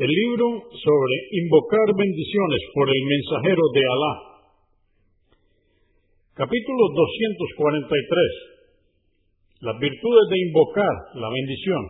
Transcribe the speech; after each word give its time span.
El 0.00 0.08
libro 0.08 0.64
sobre 0.80 1.16
invocar 1.44 1.92
bendiciones 1.92 2.62
por 2.72 2.88
el 2.88 3.02
mensajero 3.04 3.60
de 3.68 3.82
Alá. 3.84 4.40
Capítulo 6.40 6.88
243. 6.88 9.60
Las 9.60 9.76
virtudes 9.76 10.26
de 10.32 10.40
invocar 10.40 11.20
la 11.20 11.28
bendición 11.28 11.84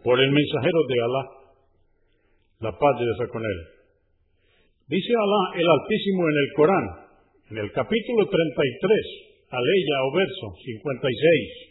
por 0.00 0.16
el 0.16 0.32
mensajero 0.32 0.80
de 0.88 0.96
Alá. 1.04 1.52
La 2.64 2.72
paz 2.72 2.96
de 2.96 3.04
Dios 3.04 3.20
con 3.28 3.44
él. 3.44 3.60
Dice 4.88 5.12
Alá 5.12 5.42
el 5.60 5.68
Altísimo 5.68 6.24
en 6.24 6.36
el 6.40 6.48
Corán, 6.56 6.86
en 7.52 7.68
el 7.68 7.70
capítulo 7.76 8.32
33, 8.32 9.52
aleya 9.52 9.96
o 10.08 10.10
verso 10.16 10.56
56. 10.56 11.68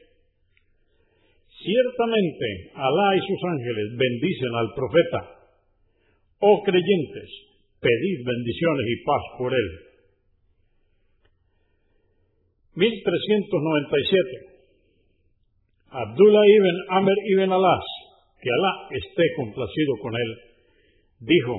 Ciertamente 1.58 2.70
Alá 2.78 3.18
y 3.18 3.22
sus 3.26 3.42
ángeles 3.50 3.98
bendicen 3.98 4.54
al 4.62 4.70
profeta 4.78 5.41
Oh 6.42 6.58
creyentes, 6.66 7.30
pedid 7.80 8.20
bendiciones 8.26 8.86
y 8.90 9.04
paz 9.06 9.24
por 9.38 9.54
él. 9.54 9.70
1397. 12.74 14.52
Abdullah 15.92 16.46
ibn 16.48 16.78
Amr 16.98 17.18
ibn 17.36 17.52
Alas, 17.52 17.86
que 18.42 18.50
Alá 18.50 18.74
esté 18.90 19.24
complacido 19.38 19.94
con 20.02 20.14
él, 20.16 20.32
dijo, 21.20 21.56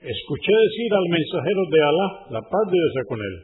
escuché 0.00 0.52
decir 0.56 0.90
al 0.94 1.08
mensajero 1.10 1.62
de 1.68 1.80
Alá, 1.82 2.08
la 2.30 2.40
paz 2.40 2.64
de 2.70 2.78
Dios 2.78 3.06
con 3.08 3.20
él, 3.20 3.36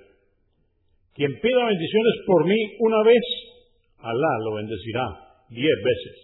quien 1.14 1.32
pida 1.42 1.66
bendiciones 1.66 2.14
por 2.26 2.46
mí 2.46 2.56
una 2.78 3.02
vez, 3.02 3.24
Alá 3.98 4.32
lo 4.46 4.54
bendecirá 4.54 5.04
diez 5.50 5.76
veces. 5.84 6.16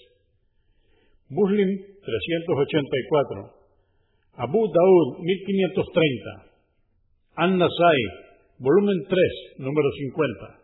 Muslim 1.28 1.68
384. 2.00 3.63
Abu 4.36 4.66
Daud 4.66 5.22
1530, 5.22 6.42
An-Nasai, 7.36 8.00
volumen 8.58 9.06
3, 9.06 9.62
número 9.62 9.90
50. 9.90 10.58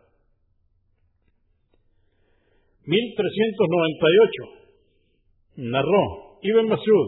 1398. 2.83 5.71
Narró 5.71 6.03
Ibn 6.41 6.67
Masud, 6.67 7.07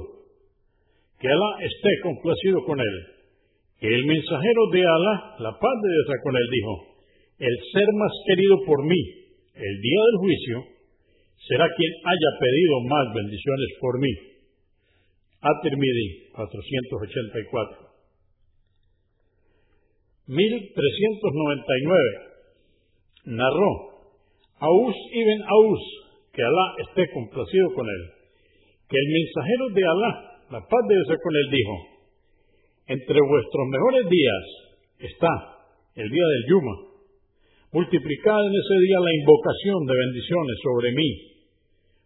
que 1.19 1.27
Alá 1.27 1.57
esté 1.63 1.89
complacido 2.03 2.63
con 2.65 2.79
él, 2.79 3.07
que 3.79 3.87
el 3.87 4.05
mensajero 4.05 4.69
de 4.71 4.87
Alá, 4.87 5.35
la 5.39 5.51
paz 5.51 5.81
de 5.83 5.89
Dios 5.89 6.05
con 6.23 6.35
él, 6.35 6.47
dijo, 6.51 6.85
el 7.39 7.57
ser 7.73 7.87
más 7.99 8.11
querido 8.27 8.63
por 8.65 8.85
mí, 8.85 9.01
el 9.55 9.81
día 9.81 9.99
del 9.99 10.17
juicio, 10.19 10.63
será 11.47 11.67
quien 11.75 11.91
haya 11.91 12.39
pedido 12.39 12.79
más 12.87 13.13
bendiciones 13.15 13.67
por 13.81 13.99
mí. 13.99 14.32
At-Tirmidhi, 15.43 16.31
484. 16.31 17.83
1399. 20.27 22.31
Narró 23.25 23.71
Aus 24.59 24.95
ibn 24.95 25.41
Aus, 25.43 25.81
que 26.31 26.41
Alá 26.41 26.65
esté 26.87 27.03
complacido 27.11 27.73
con 27.75 27.83
él, 27.83 28.03
que 28.87 28.95
el 28.95 29.07
mensajero 29.11 29.75
de 29.75 29.83
Alá, 29.83 30.11
la 30.51 30.61
paz 30.63 30.83
de 30.87 30.95
Dios 30.95 31.19
con 31.19 31.35
él, 31.35 31.51
dijo, 31.51 31.75
entre 32.87 33.19
vuestros 33.19 33.67
mejores 33.67 34.07
días 34.07 34.43
está 34.99 35.33
el 35.95 36.09
día 36.09 36.23
del 36.23 36.45
Yuma. 36.47 36.75
Multiplicad 37.73 38.47
en 38.47 38.55
ese 38.55 38.79
día 38.87 39.03
la 39.03 39.13
invocación 39.19 39.85
de 39.87 39.95
bendiciones 40.07 40.57
sobre 40.63 40.91
mí, 40.95 41.09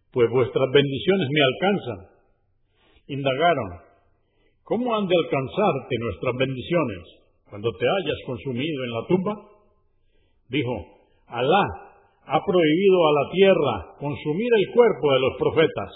pues 0.09 0.31
vuestras 0.31 0.65
bendiciones 0.73 1.29
me 1.29 1.41
alcanzan 1.45 2.16
indagaron, 3.07 3.69
¿cómo 4.63 4.95
han 4.95 5.07
de 5.07 5.15
alcanzarte 5.15 5.95
nuestras 5.99 6.35
bendiciones 6.35 7.03
cuando 7.49 7.69
te 7.71 7.85
hayas 7.85 8.17
consumido 8.25 8.83
en 8.83 8.91
la 8.91 9.07
tumba? 9.07 9.33
Dijo, 10.49 10.73
Alá 11.27 11.63
ha 12.25 12.39
prohibido 12.45 13.07
a 13.07 13.11
la 13.11 13.31
tierra 13.31 13.95
consumir 13.99 14.49
el 14.55 14.73
cuerpo 14.73 15.13
de 15.13 15.19
los 15.19 15.33
profetas. 15.39 15.91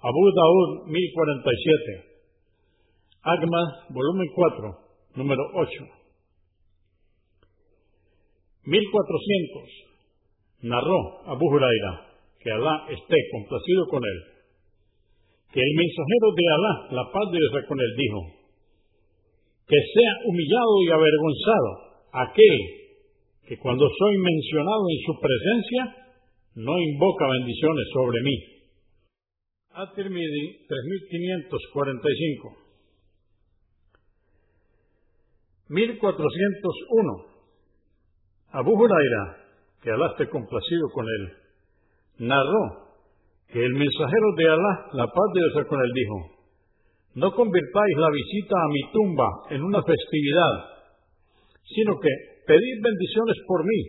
Abu 0.00 0.32
Daud 0.32 0.86
1047. 0.86 2.10
Agma, 3.22 3.86
volumen 3.90 4.28
4, 4.34 4.78
número 5.16 5.42
8. 5.54 5.70
1400. 8.64 9.62
Narró 10.62 11.20
Abu 11.26 11.46
Huraira, 11.46 12.06
que 12.38 12.50
Alá 12.50 12.86
esté 12.88 13.16
complacido 13.32 13.86
con 13.88 14.02
él 14.02 14.39
que 15.52 15.60
el 15.60 15.74
mensajero 15.74 16.30
de 16.36 16.44
Alá, 16.46 16.74
la 16.92 17.04
paz 17.10 17.26
de 17.32 17.38
Dios 17.38 17.64
con 17.66 17.80
él, 17.80 17.92
dijo, 17.96 18.20
que 19.66 19.78
sea 19.94 20.12
humillado 20.26 20.82
y 20.82 20.90
avergonzado 20.90 21.70
aquel 22.12 22.58
que 23.46 23.58
cuando 23.58 23.88
soy 23.98 24.18
mencionado 24.18 24.84
en 24.90 24.98
su 25.06 25.18
presencia 25.20 25.96
no 26.54 26.78
invoca 26.78 27.26
bendiciones 27.26 27.86
sobre 27.92 28.20
mí. 28.22 28.36
At-Tirmidhi 29.72 30.66
3545 30.66 32.56
1401 35.68 37.30
Abu 38.52 38.72
Huraira, 38.72 39.36
que 39.82 39.90
Alá 39.90 40.10
esté 40.10 40.28
complacido 40.28 40.88
con 40.92 41.06
él, 41.06 41.32
narró 42.18 42.89
que 43.52 43.64
el 43.64 43.74
mensajero 43.74 44.28
de 44.36 44.48
Alá, 44.48 44.86
la 44.92 45.06
paz 45.06 45.28
de 45.34 45.40
Dios 45.40 45.66
con 45.66 45.80
él, 45.80 45.90
dijo, 45.94 46.40
no 47.14 47.32
convirtáis 47.34 47.96
la 47.98 48.10
visita 48.10 48.54
a 48.54 48.68
mi 48.70 48.82
tumba 48.92 49.28
en 49.50 49.62
una 49.62 49.82
festividad, 49.82 50.86
sino 51.66 51.98
que 51.98 52.10
pedid 52.46 52.82
bendiciones 52.82 53.36
por 53.46 53.64
mí, 53.64 53.80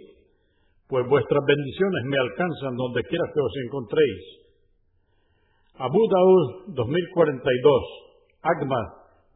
pues 0.87 1.07
vuestras 1.07 1.45
bendiciones 1.45 2.03
me 2.05 2.17
alcanzan 2.17 2.75
donde 2.75 3.03
quiera 3.03 3.25
que 3.33 3.39
os 3.39 3.53
encontréis. 3.65 4.23
Abu 5.77 6.07
Daud 6.09 6.73
2042, 6.75 7.83
Agma, 8.41 8.81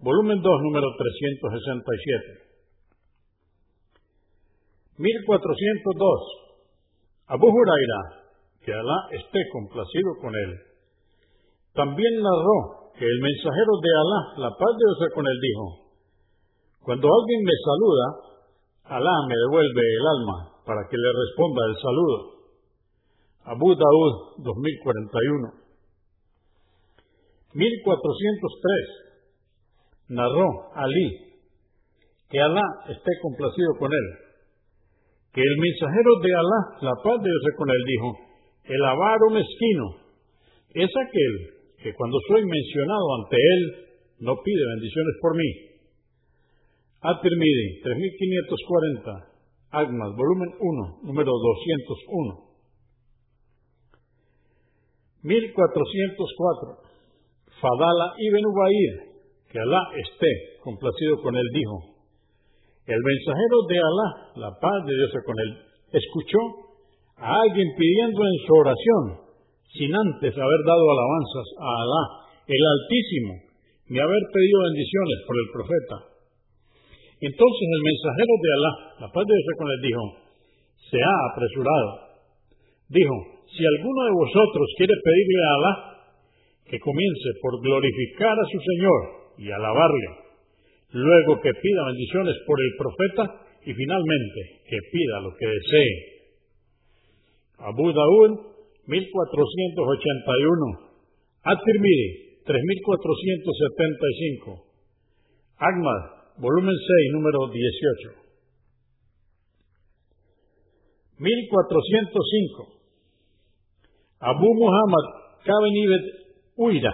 volumen 0.02 0.42
2, 0.42 0.62
número 0.62 0.88
367. 0.98 2.46
1402. 4.98 6.22
Abu 7.28 7.48
Huraira, 7.48 8.25
que 8.66 8.74
Alá 8.74 8.98
esté 9.14 9.46
complacido 9.54 10.18
con 10.20 10.34
él. 10.34 10.58
También 11.74 12.14
narró 12.18 12.90
que 12.98 13.06
el 13.06 13.20
mensajero 13.22 13.78
de 13.78 13.92
Alá, 13.94 14.50
la 14.50 14.52
paz 14.58 14.74
de 14.74 14.82
Dios 14.82 14.98
con 15.14 15.22
él, 15.28 15.40
dijo, 15.40 15.94
cuando 16.82 17.06
alguien 17.06 17.46
me 17.46 17.54
saluda, 17.62 18.06
Alá 18.98 19.14
me 19.30 19.38
devuelve 19.38 19.82
el 19.82 20.06
alma 20.18 20.50
para 20.66 20.82
que 20.90 20.98
le 20.98 21.14
responda 21.14 21.62
el 21.70 21.78
saludo. 21.78 22.18
Abu 23.46 23.70
Daud 23.76 24.42
2041. 24.42 25.54
1403. 27.54 30.10
Narró 30.10 30.74
Ali 30.76 31.26
que 32.30 32.42
Alá 32.42 32.62
esté 32.90 33.12
complacido 33.22 33.78
con 33.78 33.94
él, 33.94 34.18
que 35.34 35.42
el 35.42 35.58
mensajero 35.62 36.20
de 36.22 36.34
Alá, 36.34 36.62
la 36.82 36.96
paz 37.04 37.22
de 37.22 37.30
Dios 37.30 37.54
con 37.58 37.70
él, 37.70 37.84
dijo, 37.86 38.25
el 38.68 38.86
avaro 38.86 39.30
mezquino 39.32 39.98
es 40.74 40.90
aquel 40.90 41.34
que 41.82 41.94
cuando 41.94 42.18
soy 42.28 42.44
mencionado 42.46 43.16
ante 43.22 43.36
él 43.38 43.86
no 44.20 44.36
pide 44.44 44.62
bendiciones 44.76 45.16
por 45.22 45.36
mí. 45.36 45.50
At-Tirmidhi, 47.02 47.82
3540, 47.84 49.36
Agmas, 49.72 50.16
volumen 50.16 50.50
1, 50.58 51.00
número 51.04 51.32
201. 51.32 52.46
1404. 55.22 56.78
Fadala 57.62 58.14
ibn 58.18 58.46
Ubaid, 58.46 58.96
que 59.52 59.60
Alá 59.60 59.82
esté 59.98 60.62
complacido 60.64 61.22
con 61.22 61.36
él, 61.36 61.48
dijo, 61.54 61.96
el 62.86 63.02
mensajero 63.02 63.58
de 63.70 63.78
Alá, 63.78 64.10
la 64.36 64.60
paz 64.60 64.86
de 64.86 64.94
Dios 64.94 65.12
con 65.26 65.36
él, 65.40 65.52
escuchó 65.94 66.40
a 67.18 67.28
alguien 67.32 67.68
pidiendo 67.78 68.22
en 68.24 68.38
su 68.46 68.52
oración, 68.54 69.04
sin 69.72 69.92
antes 69.96 70.36
haber 70.36 70.62
dado 70.68 70.84
alabanzas 70.84 71.48
a 71.60 71.70
Alá, 71.84 72.04
el 72.48 72.64
Altísimo, 72.64 73.34
ni 73.88 74.00
haber 74.00 74.24
pedido 74.32 74.58
bendiciones 74.68 75.18
por 75.28 75.36
el 75.40 75.48
profeta. 75.52 75.98
Entonces 77.22 77.68
el 77.72 77.84
mensajero 77.84 78.34
de 78.36 78.50
Alá, 78.52 78.72
la 79.00 79.10
paz 79.12 79.24
de 79.24 79.36
Dios 79.36 79.56
con 79.58 79.68
él, 79.72 79.82
dijo, 79.82 80.04
se 80.92 81.00
ha 81.00 81.18
apresurado. 81.32 81.90
Dijo, 82.90 83.16
si 83.48 83.64
alguno 83.64 84.00
de 84.06 84.14
vosotros 84.20 84.68
quiere 84.78 84.96
pedirle 85.00 85.42
a 85.44 85.56
Alá, 85.56 85.74
que 86.66 86.80
comience 86.80 87.30
por 87.42 87.62
glorificar 87.62 88.36
a 88.36 88.50
su 88.50 88.60
Señor 88.60 89.02
y 89.38 89.52
alabarle, 89.52 90.10
luego 90.92 91.40
que 91.42 91.54
pida 91.54 91.86
bendiciones 91.88 92.36
por 92.46 92.58
el 92.60 92.72
profeta 92.78 93.24
y 93.66 93.74
finalmente 93.74 94.40
que 94.68 94.78
pida 94.92 95.22
lo 95.22 95.32
que 95.38 95.48
desee 95.48 96.15
Abu 97.60 97.92
Daud, 97.92 98.40
1481. 98.88 100.80
At-Tirmidhi, 101.46 102.40
3475. 102.46 104.64
Ahmad, 105.58 106.02
volumen 106.38 106.76
6, 106.76 107.14
número 107.14 107.48
18. 107.48 108.26
1405. 111.18 112.68
Abu 114.20 114.54
Muhammad 114.54 115.06
Kaben 115.46 115.76
Ibn 115.76 116.04
Uira, 116.58 116.94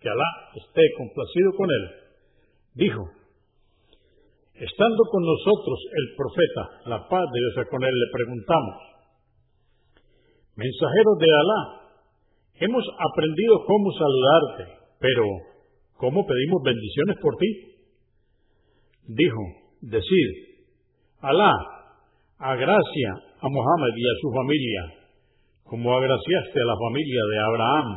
que 0.00 0.08
Alá 0.08 0.24
esté 0.56 0.82
complacido 0.96 1.52
con 1.56 1.68
él, 1.70 1.90
dijo, 2.74 3.08
estando 4.54 5.04
con 5.10 5.22
nosotros 5.22 5.78
el 5.92 6.16
profeta, 6.16 6.70
la 6.86 7.08
paz 7.08 7.24
de 7.32 7.38
Dios 7.38 7.54
con 7.68 7.84
él, 7.84 7.92
le 7.92 8.10
preguntamos, 8.12 8.95
mensajeros 10.56 11.18
de 11.18 11.26
Alá, 11.26 11.60
hemos 12.60 12.84
aprendido 13.10 13.64
cómo 13.66 13.92
saludarte, 13.92 14.64
pero 14.98 15.24
¿cómo 15.96 16.24
pedimos 16.26 16.62
bendiciones 16.64 17.16
por 17.20 17.36
ti? 17.36 17.48
Dijo, 19.08 19.42
decir, 19.82 20.26
Alá, 21.20 21.52
agracia 22.38 23.10
a 23.40 23.48
Muhammad 23.48 23.92
y 23.96 24.04
a 24.04 24.20
su 24.20 24.32
familia 24.32 25.06
como 25.68 25.92
agraciaste 25.92 26.60
a 26.62 26.66
la 26.66 26.76
familia 26.78 27.22
de 27.30 27.38
Abraham. 27.42 27.88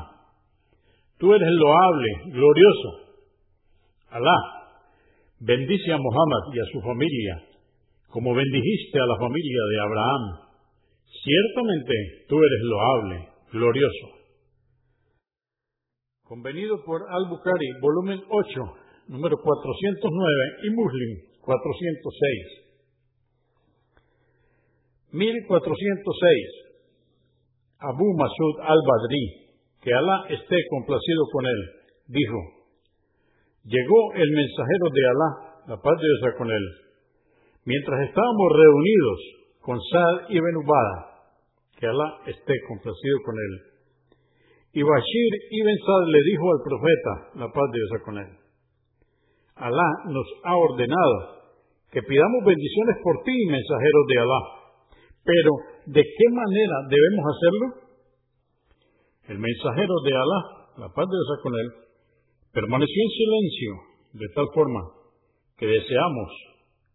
Tú 1.19 1.33
eres 1.33 1.50
loable, 1.51 2.09
glorioso. 2.33 2.89
Alá, 4.09 4.38
bendice 5.39 5.94
a 5.94 5.97
Muhammad 5.97 6.44
y 6.53 6.59
a 6.59 6.65
su 6.71 6.81
familia, 6.81 7.44
como 8.09 8.33
bendijiste 8.33 9.00
a 9.00 9.06
la 9.06 9.15
familia 9.17 9.61
de 9.69 9.79
Abraham. 9.81 10.48
Ciertamente 11.09 12.25
tú 12.27 12.38
eres 12.38 12.61
loable, 12.63 13.29
glorioso. 13.51 14.07
Convenido 16.23 16.83
por 16.85 17.01
Al-Bukhari, 17.09 17.67
volumen 17.81 18.21
8, 18.29 18.61
número 19.07 19.38
409 19.41 20.57
y 20.63 20.69
Muslim 20.69 21.17
406. 21.41 22.69
1406. 25.11 26.69
Abu 27.79 28.13
Masud 28.13 28.59
al-Badri, 28.61 29.56
que 29.81 29.94
Alá 29.94 30.27
esté 30.29 30.57
complacido 30.69 31.23
con 31.31 31.45
él, 31.47 31.61
dijo, 32.07 32.38
llegó 33.63 34.13
el 34.15 34.29
mensajero 34.29 34.85
de 34.94 35.01
Alá, 35.07 35.29
la 35.67 35.77
paz 35.81 35.95
de 36.00 36.06
Dios 36.06 36.35
con 36.38 36.51
él, 36.51 36.65
mientras 37.65 38.07
estábamos 38.07 38.51
reunidos 38.51 39.38
con 39.61 39.79
Saad 39.79 40.29
ibn 40.29 40.56
Ubada, 40.57 40.97
que 41.77 41.88
Alá 41.88 42.19
esté 42.27 42.53
complacido 42.67 43.17
con 43.25 43.35
él. 43.35 43.53
Y 44.73 44.81
Bashir 44.83 45.31
ibn 45.51 45.75
Saad 45.85 46.06
le 46.07 46.21
dijo 46.23 46.45
al 46.51 46.61
profeta, 46.63 47.13
la 47.45 47.47
paz 47.51 47.65
de 47.71 47.77
Dios 47.79 48.01
con 48.06 48.17
él, 48.17 48.31
Alá 49.56 49.89
nos 50.07 50.27
ha 50.45 50.56
ordenado 50.56 51.39
que 51.91 52.01
pidamos 52.01 52.45
bendiciones 52.45 52.95
por 53.03 53.23
ti, 53.23 53.35
mensajero 53.50 54.00
de 54.07 54.19
Alá, 54.19 54.41
pero 55.23 55.51
¿de 55.85 56.03
qué 56.03 56.27
manera 56.31 56.75
debemos 56.88 57.25
hacerlo? 57.27 57.65
El 59.27 59.39
mensajero 59.39 59.94
de 60.06 60.13
Alá, 60.15 60.41
la 60.77 60.89
paz 60.89 61.06
de 61.06 61.17
Dios 61.17 61.39
con 61.44 61.53
él, 61.59 61.69
permaneció 62.53 63.03
en 63.03 63.11
silencio 63.11 63.89
de 64.13 64.27
tal 64.33 64.45
forma 64.53 64.81
que 65.57 65.67
deseamos 65.67 66.29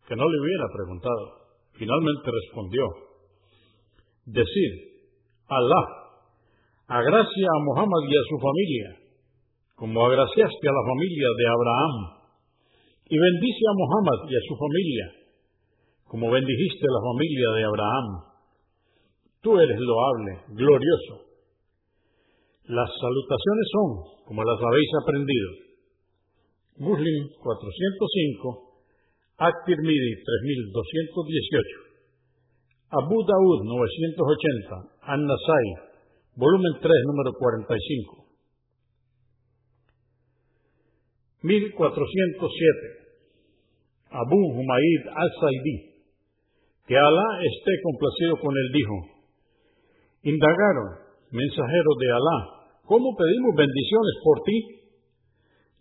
que 0.08 0.16
no 0.16 0.25
le 0.25 0.40
hubiera 0.40 0.64
preguntado. 0.75 1.44
Finalmente 1.75 2.31
respondió, 2.31 2.82
decir, 4.26 4.71
Alá, 5.49 5.82
agracia 6.87 7.49
a 7.56 7.65
Muhammad 7.65 8.03
y 8.09 8.15
a 8.15 8.25
su 8.31 8.37
familia, 8.38 8.88
como 9.76 10.06
agraciaste 10.06 10.69
a 10.69 10.73
la 10.73 10.85
familia 10.88 11.29
de 11.37 11.47
Abraham, 11.50 11.97
y 13.11 13.19
bendice 13.19 13.65
a 13.69 13.76
Muhammad 13.76 14.19
y 14.31 14.35
a 14.37 14.43
su 14.49 14.55
familia, 14.56 15.06
como 16.09 16.31
bendijiste 16.31 16.87
a 16.87 16.94
la 16.94 17.03
familia 17.12 17.49
de 17.56 17.65
Abraham. 17.65 18.09
Tú 19.43 19.59
eres 19.59 19.79
loable, 19.79 20.32
glorioso. 20.56 21.26
Las 22.65 22.88
salutaciones 22.88 23.67
son 23.73 23.88
como 24.25 24.43
las 24.43 24.59
habéis 24.62 24.91
aprendido. 25.03 25.49
Muslim 26.79 27.29
405, 27.43 28.74
At-Tirmidhi 29.38 30.12
3218, 30.22 31.84
Abu 32.94 33.16
Daud 33.26 33.58
980, 33.66 35.10
An-Nasai, 35.10 35.66
volumen 36.38 36.78
3, 36.78 36.90
número 37.10 37.34
45. 37.34 38.25
1407. 41.42 43.04
Abu 44.14 44.38
Humaid 44.38 45.02
al-Saidi, 45.10 45.76
que 46.87 46.96
Alá 46.96 47.28
esté 47.42 47.72
complacido 47.82 48.37
con 48.40 48.54
él, 48.54 48.70
dijo, 48.72 48.94
Indagaron, 50.22 50.88
mensajero 51.32 51.90
de 51.98 52.08
Alá, 52.12 52.38
¿cómo 52.87 53.16
pedimos 53.16 53.56
bendiciones 53.56 54.14
por 54.22 54.40
ti? 54.46 54.56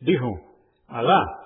Dijo, 0.01 0.31
Alá, 0.87 1.42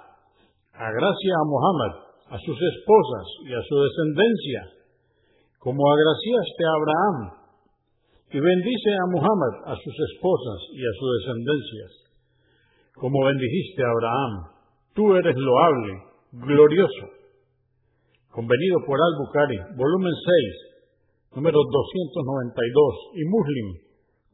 agracia 0.77 1.33
a 1.41 1.49
Muhammad, 1.49 1.93
a 2.29 2.37
sus 2.37 2.57
esposas 2.61 3.25
y 3.49 3.53
a 3.53 3.61
su 3.65 3.75
descendencia, 3.81 4.61
como 5.59 5.81
agraciaste 5.81 6.63
a 6.63 6.75
Abraham, 6.77 7.17
y 8.29 8.39
bendice 8.39 8.91
a 8.93 9.05
Muhammad, 9.09 9.53
a 9.71 9.75
sus 9.75 9.95
esposas 10.11 10.59
y 10.73 10.81
a 10.83 10.93
sus 10.99 11.09
descendencias, 11.17 11.91
como 12.93 13.25
bendijiste 13.25 13.81
a 13.83 13.91
Abraham. 13.91 14.33
Tú 14.93 15.15
eres 15.15 15.35
loable, 15.35 15.93
glorioso. 16.33 17.05
Convenido 18.29 18.77
por 18.85 18.99
Al-Bukhari, 19.01 19.57
volumen 19.77 20.13
6, 20.13 21.35
número 21.35 21.57
292 21.57 22.95
y 23.15 23.23
Muslim 23.25 23.67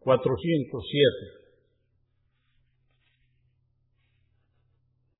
407. 0.01 1.42